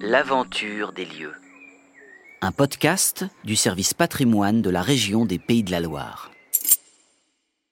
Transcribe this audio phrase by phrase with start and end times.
[0.00, 1.32] L'aventure des lieux.
[2.40, 6.30] Un podcast du service patrimoine de la région des Pays de la Loire.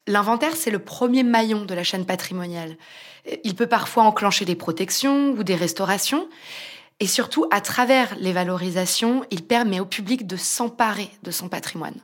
[0.08, 2.76] L'inventaire, c'est le premier maillon de la chaîne patrimoniale.
[3.44, 6.28] Il peut parfois enclencher des protections ou des restaurations.
[6.98, 12.00] Et surtout, à travers les valorisations, il permet au public de s'emparer de son patrimoine.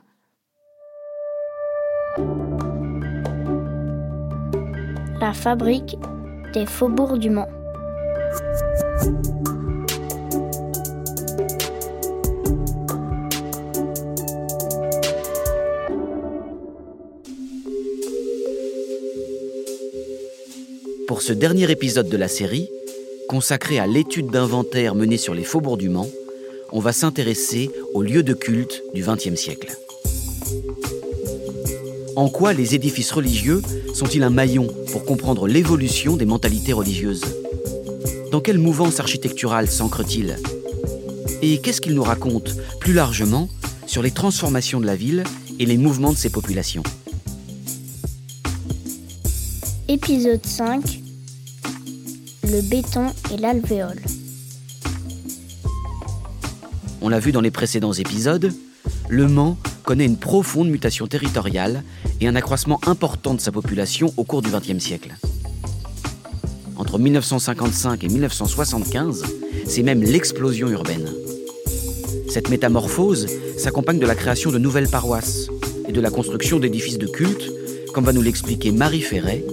[5.19, 5.97] La fabrique
[6.53, 7.49] des faubourgs du Mans.
[21.13, 22.71] Pour ce dernier épisode de la série,
[23.29, 26.09] consacré à l'étude d'inventaire menée sur les faubourgs du Mans,
[26.71, 29.77] on va s'intéresser aux lieux de culte du XXe siècle.
[32.15, 33.61] En quoi les édifices religieux
[33.93, 37.25] sont-ils un maillon pour comprendre l'évolution des mentalités religieuses?
[38.31, 40.37] Dans quelle mouvance architecturale s'ancrent-ils?
[41.43, 43.49] Et qu'est-ce qu'ils nous racontent, plus largement,
[43.85, 45.25] sur les transformations de la ville
[45.59, 46.81] et les mouvements de ses populations?
[49.87, 51.02] Épisode 5
[52.53, 53.99] le béton et l'alvéole.
[57.01, 58.53] On l'a vu dans les précédents épisodes,
[59.09, 61.83] le Mans connaît une profonde mutation territoriale
[62.21, 65.15] et un accroissement important de sa population au cours du XXe siècle.
[66.75, 69.23] Entre 1955 et 1975,
[69.65, 71.09] c'est même l'explosion urbaine.
[72.29, 75.47] Cette métamorphose s'accompagne de la création de nouvelles paroisses
[75.87, 77.51] et de la construction d'édifices de culte,
[77.95, 79.43] comme va nous l'expliquer Marie Ferret,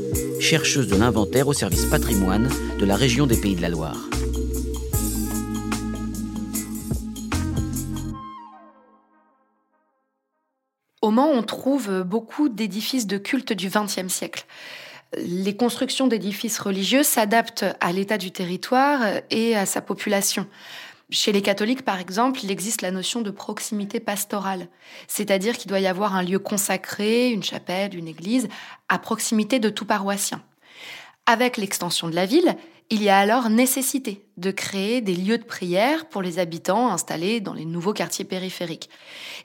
[0.40, 4.08] chercheuse de l'inventaire au service patrimoine de la région des Pays de la Loire.
[11.02, 14.46] Au Mans, on trouve beaucoup d'édifices de culte du XXe siècle.
[15.16, 20.46] Les constructions d'édifices religieux s'adaptent à l'état du territoire et à sa population.
[21.12, 24.68] Chez les catholiques, par exemple, il existe la notion de proximité pastorale,
[25.08, 28.48] c'est-à-dire qu'il doit y avoir un lieu consacré, une chapelle, une église,
[28.88, 30.40] à proximité de tout paroissien.
[31.26, 32.56] Avec l'extension de la ville,
[32.90, 37.40] il y a alors nécessité de créer des lieux de prière pour les habitants installés
[37.40, 38.88] dans les nouveaux quartiers périphériques.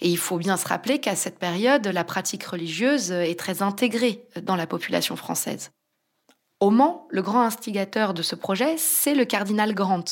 [0.01, 4.27] Et il faut bien se rappeler qu'à cette période, la pratique religieuse est très intégrée
[4.41, 5.71] dans la population française.
[6.59, 10.05] Au Mans, le grand instigateur de ce projet, c'est le cardinal Grant,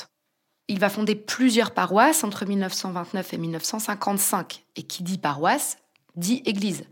[0.68, 4.66] il va fonder plusieurs paroisses entre 1929 et 1955.
[4.76, 5.78] Et qui dit paroisse,
[6.16, 6.86] dit église.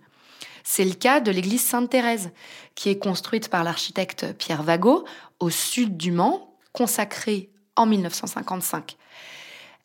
[0.63, 2.31] C'est le cas de l'église Sainte-Thérèse,
[2.75, 5.05] qui est construite par l'architecte Pierre Vagot
[5.39, 8.97] au sud du Mans, consacrée en 1955.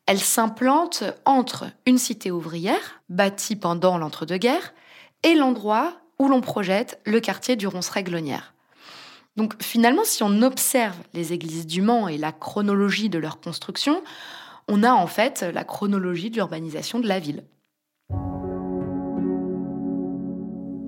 [0.05, 4.73] Elle s'implante entre une cité ouvrière, bâtie pendant l'entre-deux-guerres,
[5.23, 8.53] et l'endroit où l'on projette le quartier du Ronceret-Glonnière.
[9.37, 14.01] Donc finalement, si on observe les églises du Mans et la chronologie de leur construction,
[14.67, 17.43] on a en fait la chronologie de l'urbanisation de la ville.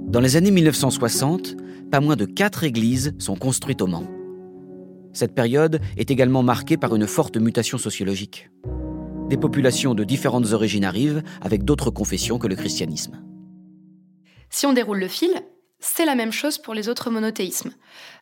[0.07, 1.55] Dans les années 1960,
[1.91, 4.07] pas moins de quatre églises sont construites au Mans.
[5.13, 8.49] Cette période est également marquée par une forte mutation sociologique.
[9.29, 13.21] Des populations de différentes origines arrivent avec d'autres confessions que le christianisme.
[14.49, 15.29] Si on déroule le fil,
[15.79, 17.73] c'est la même chose pour les autres monothéismes.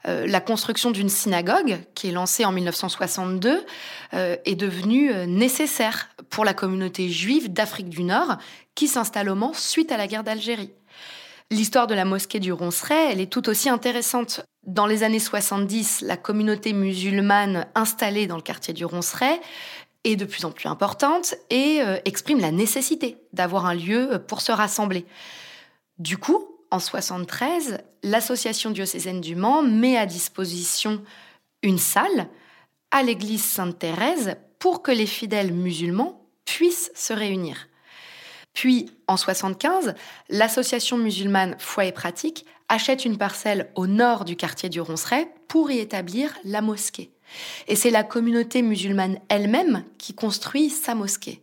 [0.07, 3.65] Euh, la construction d'une synagogue, qui est lancée en 1962,
[4.13, 8.37] euh, est devenue euh, nécessaire pour la communauté juive d'Afrique du Nord,
[8.75, 10.71] qui s'installe au Mans suite à la guerre d'Algérie.
[11.49, 14.41] L'histoire de la mosquée du Ronceret, elle est tout aussi intéressante.
[14.65, 19.39] Dans les années 70, la communauté musulmane installée dans le quartier du Ronceret
[20.03, 24.51] est de plus en plus importante et exprime la nécessité d'avoir un lieu pour se
[24.51, 25.05] rassembler.
[25.99, 31.01] Du coup, en 73, l'association diocésaine du Mans met à disposition
[31.63, 32.27] une salle
[32.91, 37.67] à l'église Sainte-Thérèse pour que les fidèles musulmans puissent se réunir.
[38.53, 39.93] Puis, en 75,
[40.29, 45.69] l'association musulmane Foi et Pratique achète une parcelle au nord du quartier du Ronceret pour
[45.71, 47.11] y établir la mosquée.
[47.67, 51.41] Et c'est la communauté musulmane elle-même qui construit sa mosquée.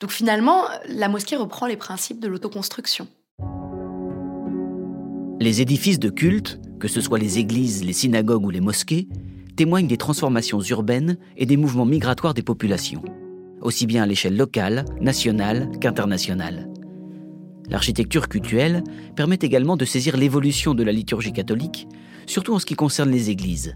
[0.00, 3.06] Donc finalement, la mosquée reprend les principes de l'autoconstruction.
[5.42, 9.08] Les édifices de culte, que ce soit les églises, les synagogues ou les mosquées,
[9.56, 13.02] témoignent des transformations urbaines et des mouvements migratoires des populations,
[13.60, 16.70] aussi bien à l'échelle locale, nationale qu'internationale.
[17.68, 18.84] L'architecture cultuelle
[19.16, 21.88] permet également de saisir l'évolution de la liturgie catholique,
[22.26, 23.74] surtout en ce qui concerne les églises.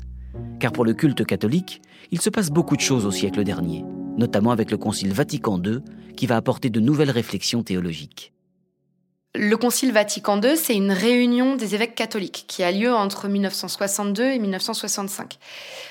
[0.60, 1.82] Car pour le culte catholique,
[2.12, 3.84] il se passe beaucoup de choses au siècle dernier,
[4.16, 5.80] notamment avec le Concile Vatican II,
[6.16, 8.35] qui va apporter de nouvelles réflexions théologiques.
[9.38, 14.24] Le Concile Vatican II, c'est une réunion des évêques catholiques qui a lieu entre 1962
[14.24, 15.36] et 1965.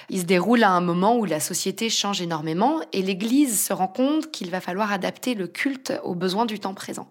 [0.09, 3.88] Il se déroule à un moment où la société change énormément et l'Église se rend
[3.88, 7.07] compte qu'il va falloir adapter le culte aux besoins du temps présent.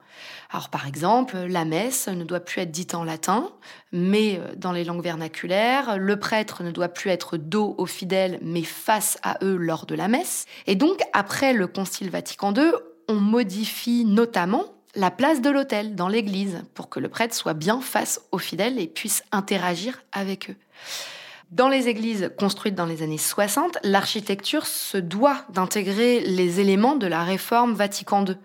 [0.51, 3.53] Alors par exemple, la messe ne doit plus être dite en latin,
[3.93, 8.41] mais euh, dans les langues vernaculaires, le prêtre ne doit plus être dos aux fidèles,
[8.43, 10.47] mais face à eux lors de la messe.
[10.67, 12.73] Et donc, après le Concile Vatican II,
[13.07, 17.81] on modifie notamment la place de l'autel dans l'église pour que le prêtre soit bien
[17.81, 20.57] face aux fidèles et puisse interagir avec eux.
[21.51, 27.07] Dans les églises construites dans les années 60, l'architecture se doit d'intégrer les éléments de
[27.07, 28.37] la réforme Vatican II,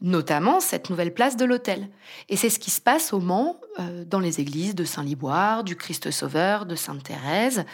[0.00, 1.88] notamment cette nouvelle place de l'autel.
[2.28, 5.76] Et c'est ce qui se passe au Mans, euh, dans les églises de Saint-Liboire, du
[5.76, 7.64] Christ Sauveur, de Sainte-Thérèse.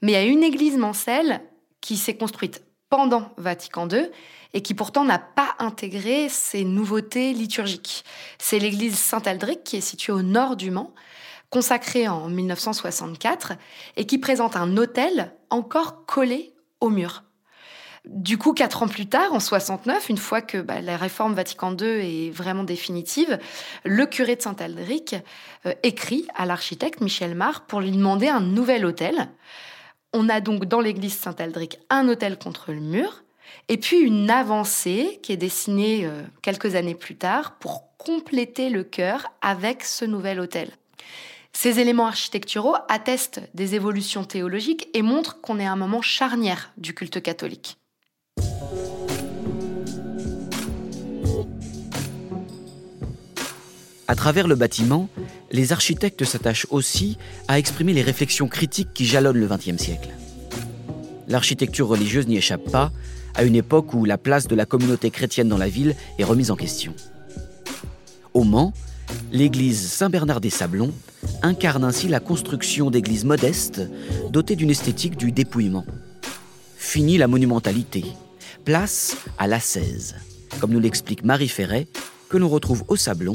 [0.00, 1.42] Mais il y a une église mancelle
[1.80, 4.10] qui s'est construite pendant Vatican II
[4.52, 8.04] et qui pourtant n'a pas intégré ces nouveautés liturgiques.
[8.38, 10.92] C'est l'église Saint-Aldric qui est située au nord du Mans,
[11.48, 13.54] consacrée en 1964
[13.96, 17.22] et qui présente un autel encore collé au mur.
[18.04, 21.74] Du coup, quatre ans plus tard, en 69, une fois que bah, la réforme Vatican
[21.74, 23.38] II est vraiment définitive,
[23.84, 25.16] le curé de Saint-Aldric
[25.64, 29.30] euh, écrit à l'architecte Michel Mar pour lui demander un nouvel autel.
[30.12, 33.24] On a donc dans l'église Saint-Aldric un autel contre le mur,
[33.68, 38.84] et puis une avancée qui est dessinée euh, quelques années plus tard pour compléter le
[38.84, 40.70] chœur avec ce nouvel autel.
[41.52, 46.72] Ces éléments architecturaux attestent des évolutions théologiques et montrent qu'on est à un moment charnière
[46.76, 47.78] du culte catholique.
[54.12, 55.08] À travers le bâtiment,
[55.52, 57.16] les architectes s'attachent aussi
[57.48, 60.10] à exprimer les réflexions critiques qui jalonnent le XXe siècle.
[61.28, 62.92] L'architecture religieuse n'y échappe pas,
[63.34, 66.50] à une époque où la place de la communauté chrétienne dans la ville est remise
[66.50, 66.92] en question.
[68.34, 68.74] Au Mans,
[69.32, 70.92] l'église Saint-Bernard des Sablons
[71.40, 73.80] incarne ainsi la construction d'églises modestes
[74.28, 75.86] dotées d'une esthétique du dépouillement.
[76.76, 78.04] Fini la monumentalité,
[78.66, 80.16] place à l'ascèse,
[80.60, 81.86] comme nous l'explique Marie Ferret,
[82.28, 83.32] que l'on retrouve au Sablon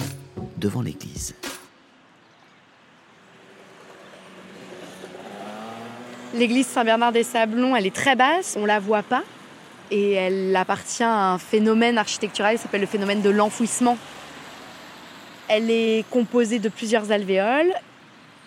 [0.58, 1.36] devant l'église.
[6.34, 9.24] L'église Saint-Bernard des Sablons, elle est très basse, on la voit pas,
[9.92, 13.98] et elle appartient à un phénomène architectural qui s'appelle le phénomène de l'enfouissement.
[15.48, 17.74] Elle est composée de plusieurs alvéoles,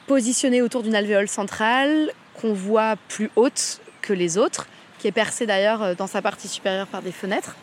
[0.07, 4.67] positionnée autour d'une alvéole centrale qu'on voit plus haute que les autres,
[4.99, 7.57] qui est percée d'ailleurs dans sa partie supérieure par des fenêtres.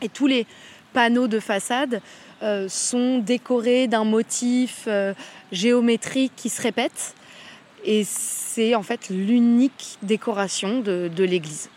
[0.00, 0.46] Et tous les
[0.94, 2.00] panneaux de façade
[2.42, 5.14] euh, sont décorés d'un motif euh,
[5.52, 7.14] géométrique qui se répète.
[7.84, 11.68] Et c'est en fait l'unique décoration de, de l'église.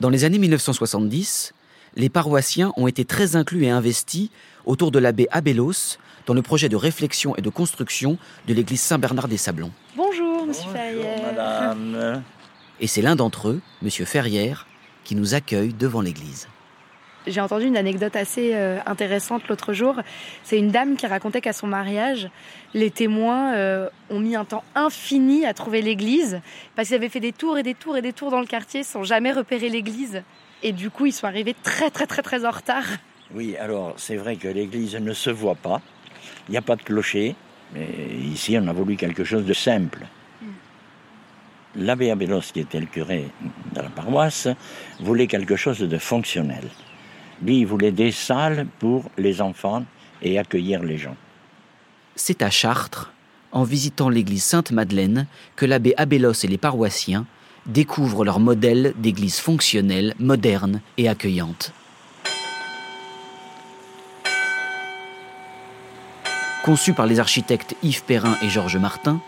[0.00, 1.54] Dans les années 1970,
[1.96, 4.30] les paroissiens ont été très inclus et investis
[4.64, 9.28] autour de l'abbé Abélos dans le projet de réflexion et de construction de l'église Saint-Bernard
[9.28, 9.72] des Sablons.
[9.96, 11.22] Bonjour, monsieur Ferrière.
[11.22, 12.22] Madame.
[12.80, 14.66] Et c'est l'un d'entre eux, monsieur Ferrière,
[15.04, 16.48] qui nous accueille devant l'église.
[17.26, 19.96] J'ai entendu une anecdote assez euh, intéressante l'autre jour.
[20.42, 22.28] C'est une dame qui racontait qu'à son mariage,
[22.74, 26.40] les témoins euh, ont mis un temps infini à trouver l'église
[26.74, 28.82] parce qu'ils avaient fait des tours et des tours et des tours dans le quartier
[28.82, 30.22] sans jamais repérer l'église.
[30.64, 32.86] Et du coup, ils sont arrivés très très très très en retard.
[33.34, 35.80] Oui, alors c'est vrai que l'église ne se voit pas.
[36.48, 37.36] Il n'y a pas de clocher.
[37.74, 37.88] Mais
[38.22, 40.06] ici, on a voulu quelque chose de simple.
[41.74, 43.28] L'abbé Abélos, qui était le curé
[43.74, 44.48] de la paroisse,
[45.00, 46.64] voulait quelque chose de fonctionnel.
[47.44, 49.84] Lui, il voulait des salles pour les enfants
[50.22, 51.16] et accueillir les gens.
[52.14, 53.12] C'est à Chartres,
[53.50, 57.26] en visitant l'église Sainte-Madeleine, que l'abbé Abélos et les paroissiens
[57.66, 61.72] découvrent leur modèle d'église fonctionnelle, moderne et accueillante.
[66.64, 69.20] Conçu par les architectes Yves Perrin et Georges Martin,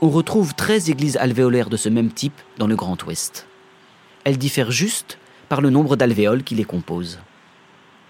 [0.00, 3.48] on retrouve 13 églises alvéolaires de ce même type dans le Grand Ouest.
[4.24, 5.18] Elles diffèrent juste
[5.48, 7.18] par le nombre d'alvéoles qui les composent.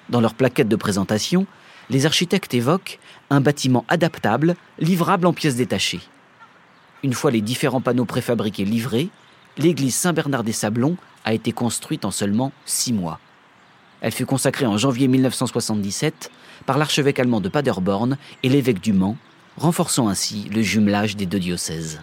[0.08, 1.46] Dans leur plaquette de présentation,
[1.90, 2.98] les architectes évoquent
[3.30, 6.00] un bâtiment adaptable, livrable en pièces détachées.
[7.02, 9.08] Une fois les différents panneaux préfabriqués livrés,
[9.58, 13.20] l'église Saint-Bernard des Sablons a été construite en seulement six mois.
[14.00, 16.30] Elle fut consacrée en janvier 1977
[16.66, 19.16] par l'archevêque allemand de Paderborn et l'évêque du Mans,
[19.56, 22.00] renforçant ainsi le jumelage des deux diocèses.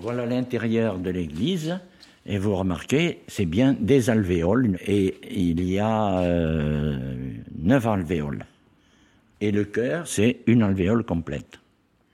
[0.00, 1.78] Voilà l'intérieur de l'église.
[2.26, 6.98] Et vous remarquez, c'est bien des alvéoles, et il y a euh,
[7.58, 8.44] neuf alvéoles.
[9.40, 11.60] Et le cœur, c'est une alvéole complète.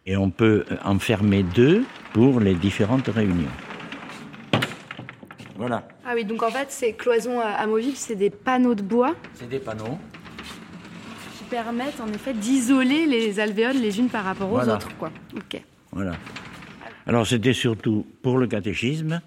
[0.06, 3.50] Et on peut en fermer deux pour les différentes réunions.
[5.56, 5.88] Voilà.
[6.04, 9.14] Ah oui, donc en fait, ces cloisons amovibles, c'est des panneaux de bois.
[9.34, 9.98] C'est des panneaux.
[11.50, 14.96] permettent en effet d'isoler les alvéoles les unes par rapport aux autres.
[14.98, 15.10] Quoi.
[15.92, 16.12] Voilà.
[17.06, 19.20] Alors c'était surtout pour le catéchisme,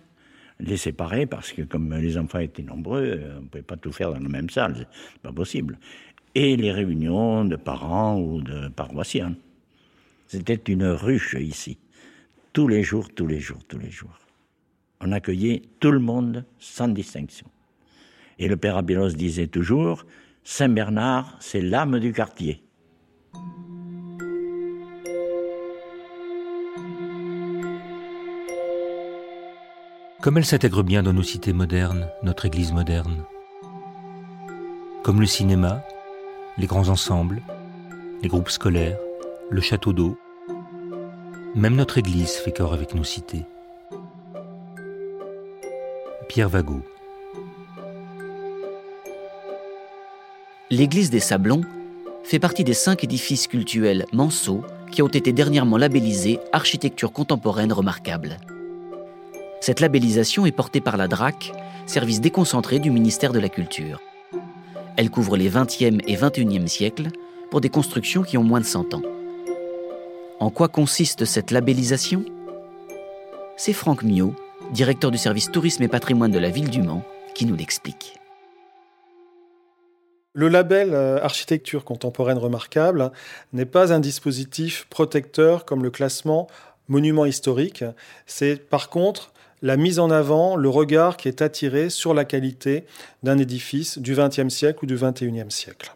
[0.60, 3.92] les séparer parce que comme les enfants étaient nombreux, euh, on ne pouvait pas tout
[3.92, 5.80] faire dans la même salle, c'est pas possible.
[6.36, 9.36] Et les réunions de parents ou de paroissiens.
[10.28, 11.78] C'était une ruche ici.
[12.54, 14.20] Tous les jours, tous les jours, tous les jours.
[15.02, 17.48] On accueillait tout le monde sans distinction.
[18.38, 20.06] Et le père Abilos disait toujours,
[20.44, 22.62] Saint Bernard, c'est l'âme du quartier.
[30.22, 33.24] Comme elle s'intègre bien dans nos cités modernes, notre Église moderne.
[35.02, 35.82] Comme le cinéma,
[36.58, 37.42] les grands ensembles,
[38.22, 39.00] les groupes scolaires,
[39.50, 40.18] le château d'eau,
[41.56, 43.46] même notre Église fait corps avec nos cités.
[46.28, 46.82] Pierre Vago.
[50.70, 51.62] L'église des Sablons
[52.26, 58.38] fait partie des cinq édifices cultuels Manceau qui ont été dernièrement labellisés Architecture contemporaine remarquable.
[59.62, 61.52] Cette labellisation est portée par la DRAC,
[61.86, 64.00] service déconcentré du ministère de la Culture.
[64.96, 67.10] Elle couvre les 20e et 21e siècles
[67.52, 69.02] pour des constructions qui ont moins de 100 ans.
[70.40, 72.24] En quoi consiste cette labellisation?
[73.58, 74.34] C'est Franck Miot,
[74.72, 77.04] directeur du service tourisme et patrimoine de la ville du Mans,
[77.36, 78.18] qui nous l'explique.
[80.34, 83.12] Le label euh, architecture contemporaine remarquable
[83.52, 86.48] n'est pas un dispositif protecteur comme le classement
[86.88, 87.84] monument historique.
[88.26, 92.86] C'est par contre la mise en avant, le regard qui est attiré sur la qualité
[93.24, 95.94] d'un édifice du XXe siècle ou du XXIe siècle.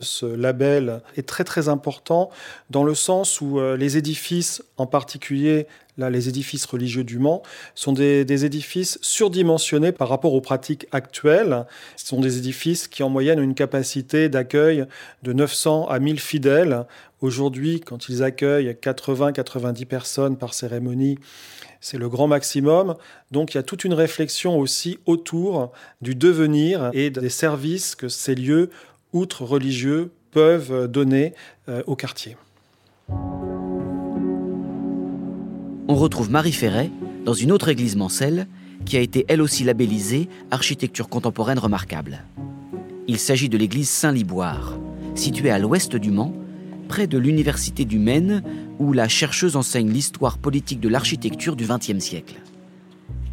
[0.00, 2.30] Ce label est très très important
[2.68, 5.66] dans le sens où euh, les édifices, en particulier
[5.98, 7.42] les édifices religieux du Mans,
[7.74, 11.64] sont des, édifices surdimensionnés par rapport aux pratiques actuelles.
[11.96, 14.84] Ce sont des édifices qui en moyenne ont une capacité d'accueil
[15.22, 16.84] de 900 à 1000 fidèles.
[17.20, 21.18] Aujourd'hui, quand ils accueillent 80-90 personnes par cérémonie,
[21.80, 22.94] c'est le grand maximum.
[23.30, 28.08] Donc il y a toute une réflexion aussi autour du devenir et des services que
[28.08, 28.70] ces lieux
[29.12, 31.32] outre religieux, peuvent donner
[31.70, 32.36] euh, au quartier.
[35.88, 36.90] On retrouve Marie Ferret
[37.24, 38.46] dans une autre église mancelle
[38.84, 42.22] qui a été elle aussi labellisée Architecture contemporaine remarquable.
[43.08, 44.78] Il s'agit de l'église Saint-Liboire,
[45.14, 46.34] située à l'ouest du Mans,
[46.86, 48.42] près de l'université du Maine,
[48.78, 52.36] où la chercheuse enseigne l'histoire politique de l'architecture du XXe siècle.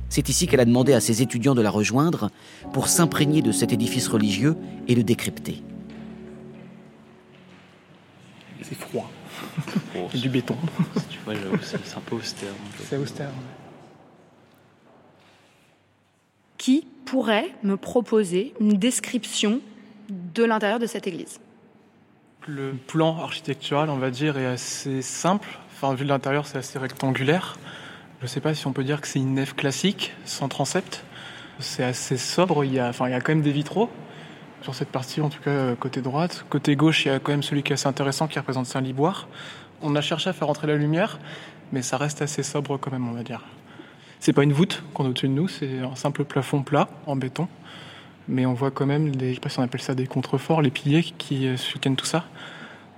[0.10, 2.30] C'est ici qu'elle a demandé à ses étudiants de la rejoindre
[2.72, 4.56] pour s'imprégner de cet édifice religieux
[4.88, 5.64] et le décrypter
[8.64, 9.10] c'est froid.
[10.14, 10.56] Et du béton.
[11.62, 12.54] c'est un peu austère.
[12.84, 13.30] C'est austère.
[16.58, 19.60] Qui pourrait me proposer une description
[20.10, 21.40] de l'intérieur de cette église?
[22.48, 25.48] Le plan architectural, on va dire, est assez simple.
[25.72, 27.56] Enfin, vu de l'intérieur, c'est assez rectangulaire.
[28.20, 31.06] Je ne sais pas si on peut dire que c'est une nef classique, sans transept.
[31.60, 32.66] C'est assez sobre.
[32.66, 33.90] Il y, a, enfin, il y a quand même des vitraux
[34.62, 36.46] sur cette partie, en tout cas euh, côté droite.
[36.50, 39.30] Côté gauche, il y a quand même celui qui est assez intéressant, qui représente Saint-Liboire.
[39.82, 41.20] On a cherché à faire entrer la lumière,
[41.72, 43.46] mais ça reste assez sobre quand même, on va dire.
[44.20, 47.16] C'est pas une voûte qu'on a au-dessus de nous, c'est un simple plafond plat en
[47.16, 47.48] béton.
[48.28, 50.62] Mais on voit quand même, des, je sais pas si on appelle ça des contreforts,
[50.62, 52.26] les piliers qui euh, soutiennent tout ça.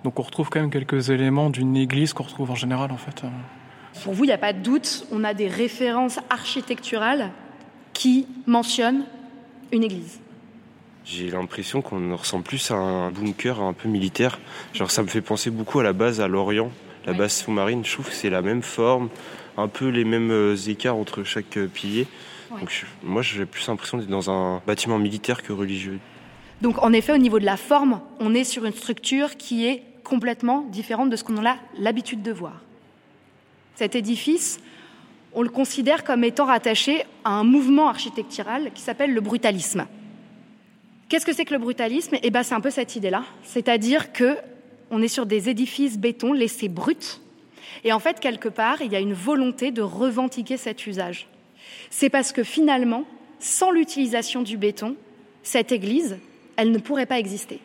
[0.04, 3.24] Donc on retrouve quand même quelques éléments d'une église qu'on retrouve en général en fait.
[4.04, 7.32] Pour vous, il n'y a pas de doute, on a des références architecturales
[7.94, 9.06] qui mentionnent
[9.72, 10.20] une église.
[11.06, 14.40] J'ai l'impression qu'on ressemble plus à un bunker un peu militaire.
[14.74, 16.72] Genre ça me fait penser beaucoup à la base à Lorient,
[17.06, 17.86] la base sous-marine.
[17.86, 19.10] Je trouve que c'est la même forme,
[19.58, 21.68] un peu les mêmes euh, écarts entre chaque euh,
[22.50, 26.00] Donc moi j'ai plus l'impression d'être dans un bâtiment militaire que religieux.
[26.62, 29.84] Donc en effet au niveau de la forme, on est sur une structure qui est
[30.04, 32.62] complètement différente de ce qu'on a l'habitude de voir.
[33.76, 34.60] Cet édifice,
[35.34, 39.86] on le considère comme étant rattaché à un mouvement architectural qui s'appelle le brutalisme.
[41.10, 42.16] Qu'est-ce que c'est que le brutalisme?
[42.24, 44.38] Eh ben, c'est un peu cette idée-là, c'est-à-dire que
[44.92, 47.20] on est sur des édifices béton laissés bruts,
[47.84, 51.28] et en fait, quelque part, il y a une volonté de revendiquer cet usage.
[51.90, 53.06] C'est parce que finalement,
[53.40, 54.96] sans l'utilisation du béton,
[55.44, 56.18] cette église,
[56.58, 57.60] elle ne pourrait pas exister.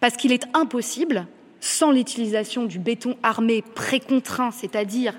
[0.00, 1.26] Parce qu'il est impossible,
[1.60, 5.14] sans l'utilisation du béton armé précontraint, c'est-à-dire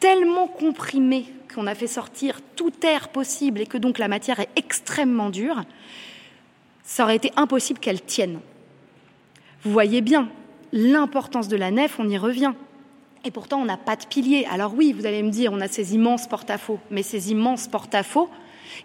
[0.00, 4.50] tellement comprimé qu'on a fait sortir tout air possible et que donc la matière est
[4.56, 5.62] extrêmement dure,
[6.82, 8.40] ça aurait été impossible qu'elle tienne.
[9.62, 10.28] Vous voyez bien
[10.72, 12.52] l'importance de la nef, on y revient.
[13.26, 14.46] Et pourtant, on n'a pas de pilier.
[14.50, 18.28] Alors oui, vous allez me dire, on a ces immenses porte-à-faux, mais ces immenses porte-à-faux,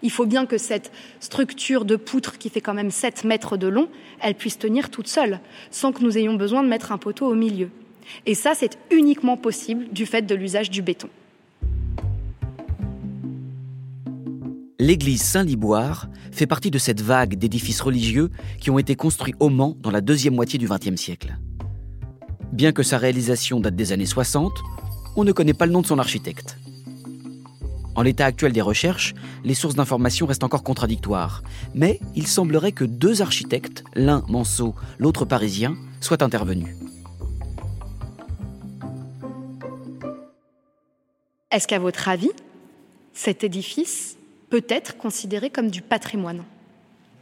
[0.02, 3.66] il faut bien que cette structure de poutre qui fait quand même 7 mètres de
[3.66, 3.88] long,
[4.22, 7.34] elle puisse tenir toute seule, sans que nous ayons besoin de mettre un poteau au
[7.34, 7.68] milieu.
[8.24, 11.10] Et ça, c'est uniquement possible du fait de l'usage du béton.
[14.78, 19.76] L'église Saint-Liboire fait partie de cette vague d'édifices religieux qui ont été construits au Mans
[19.80, 21.36] dans la deuxième moitié du XXe siècle.
[22.52, 24.52] Bien que sa réalisation date des années 60,
[25.16, 26.58] on ne connaît pas le nom de son architecte.
[27.94, 29.14] En l'état actuel des recherches,
[29.44, 31.42] les sources d'information restent encore contradictoires,
[31.74, 36.74] mais il semblerait que deux architectes, l'un Manceau, l'autre parisien, soient intervenus.
[41.52, 42.30] Est-ce qu'à votre avis,
[43.12, 44.16] cet édifice
[44.50, 46.42] peut être considéré comme du patrimoine?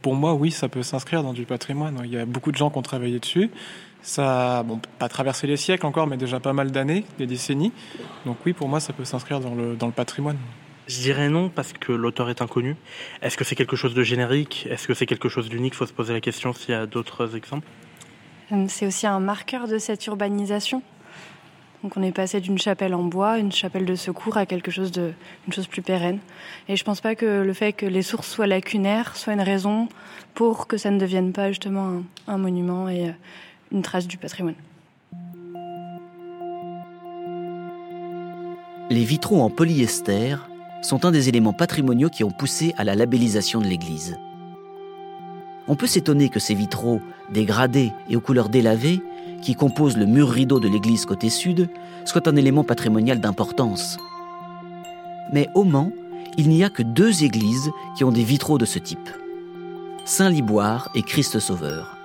[0.01, 1.99] Pour moi, oui, ça peut s'inscrire dans du patrimoine.
[2.05, 3.49] Il y a beaucoup de gens qui ont travaillé dessus.
[4.09, 7.71] Ça, bon, pas traversé les siècles encore, mais déjà pas mal d'années, des décennies.
[8.25, 10.37] Donc oui, pour moi, ça peut s'inscrire dans le, dans le patrimoine.
[10.87, 12.75] Je dirais non parce que l'auteur est inconnu.
[13.21, 14.67] Est-ce que c'est quelque chose de générique?
[14.71, 15.75] Est-ce que c'est quelque chose d'unique?
[15.75, 17.67] Faut se poser la question s'il y a d'autres exemples.
[18.51, 20.81] Euh, c'est aussi un marqueur de cette urbanisation.
[21.83, 24.91] Donc on est passé d'une chapelle en bois, une chapelle de secours, à quelque chose
[24.91, 25.13] de,
[25.45, 26.17] une chose plus pérenne.
[26.67, 29.87] Et je pense pas que le fait que les sources soient lacunaires soit une raison
[30.33, 33.11] pour que ça ne devienne pas justement un, un monument et euh,
[33.71, 34.55] une trace du patrimoine.
[38.89, 40.35] Les vitraux en polyester
[40.81, 44.17] sont un des éléments patrimoniaux qui ont poussé à la labellisation de l'église.
[45.67, 46.99] On peut s'étonner que ces vitraux,
[47.31, 49.01] dégradés et aux couleurs délavées,
[49.43, 51.69] qui composent le mur rideau de l'église côté sud,
[52.05, 53.97] soient un élément patrimonial d'importance.
[55.31, 55.91] Mais au Mans,
[56.37, 59.09] il n'y a que deux églises qui ont des vitraux de ce type.
[60.05, 61.98] Saint-Liboire et Christ Sauveur.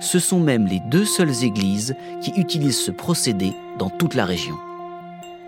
[0.00, 4.56] Ce sont même les deux seules églises qui utilisent ce procédé dans toute la région.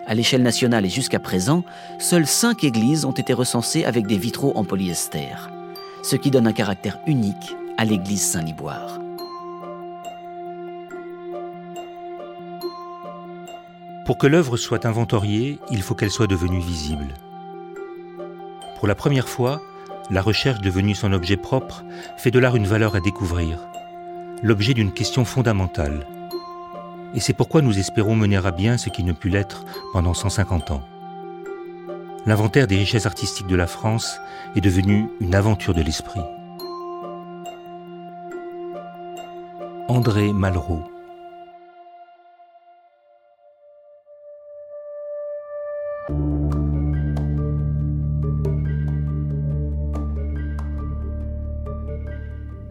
[0.07, 1.63] À l'échelle nationale et jusqu'à présent,
[1.99, 5.29] seules cinq églises ont été recensées avec des vitraux en polyester,
[6.01, 8.99] ce qui donne un caractère unique à l'église Saint-Liboire.
[14.07, 17.13] Pour que l'œuvre soit inventoriée, il faut qu'elle soit devenue visible.
[18.79, 19.61] Pour la première fois,
[20.09, 21.83] la recherche devenue son objet propre
[22.17, 23.69] fait de l'art une valeur à découvrir,
[24.43, 26.05] l'objet d'une question fondamentale.
[27.15, 30.71] Et c'est pourquoi nous espérons mener à bien ce qui ne put l'être pendant 150
[30.71, 30.83] ans.
[32.25, 34.19] L'inventaire des richesses artistiques de la France
[34.55, 36.21] est devenu une aventure de l'esprit.
[39.87, 40.83] André Malraux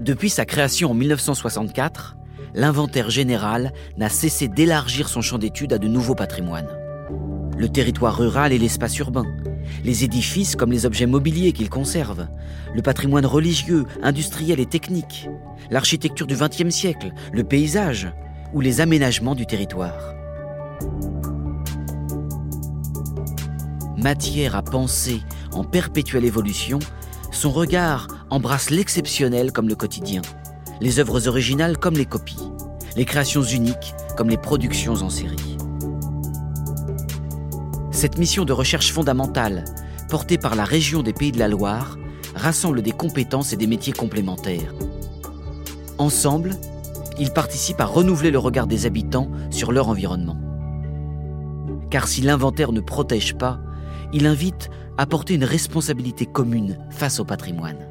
[0.08, 2.16] Depuis sa création en 1964,
[2.54, 6.70] l'inventaire général n'a cessé d'élargir son champ d'étude à de nouveaux patrimoines.
[7.58, 9.26] Le territoire rural et l'espace urbain,
[9.84, 12.26] les édifices comme les objets mobiliers qu'il conserve,
[12.74, 15.28] le patrimoine religieux, industriel et technique,
[15.70, 18.10] l'architecture du XXe siècle, le paysage
[18.54, 20.14] ou les aménagements du territoire.
[23.98, 25.20] Matière à penser
[25.52, 26.78] en perpétuelle évolution,
[27.30, 30.22] son regard embrasse l'exceptionnel comme le quotidien,
[30.80, 32.50] les œuvres originales comme les copies,
[32.96, 35.56] les créations uniques comme les productions en série.
[37.90, 39.64] Cette mission de recherche fondamentale,
[40.08, 41.96] portée par la région des Pays de la Loire,
[42.34, 44.72] rassemble des compétences et des métiers complémentaires.
[45.98, 46.52] Ensemble,
[47.18, 50.38] ils participent à renouveler le regard des habitants sur leur environnement.
[51.90, 53.58] Car si l'inventaire ne protège pas,
[54.12, 57.87] il invite à porter une responsabilité commune face au patrimoine.